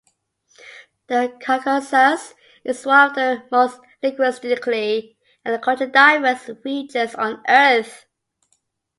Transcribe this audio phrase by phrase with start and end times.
[1.09, 8.07] The Caucasus is one of the most linguistically and culturally diverse regions on Earth.